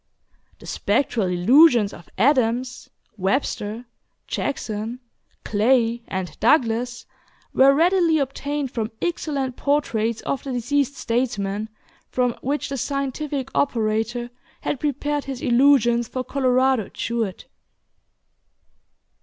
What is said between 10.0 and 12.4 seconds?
of the deceased statesmen, from